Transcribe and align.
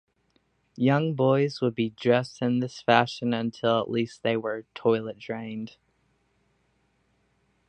Young 0.77 1.13
boys 1.13 1.61
would 1.61 1.75
be 1.75 1.91
dressed 1.91 2.41
in 2.41 2.57
this 2.59 2.81
fashion 2.81 3.35
until 3.35 3.79
at 3.81 3.87
least 3.91 4.23
they 4.23 4.35
were 4.35 4.65
toilet-trained. 4.73 5.77